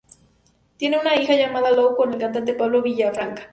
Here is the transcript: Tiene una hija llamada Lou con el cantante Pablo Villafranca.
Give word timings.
Tiene 0.77 0.97
una 0.97 1.15
hija 1.15 1.35
llamada 1.35 1.69
Lou 1.69 1.95
con 1.95 2.11
el 2.11 2.19
cantante 2.19 2.55
Pablo 2.55 2.81
Villafranca. 2.81 3.43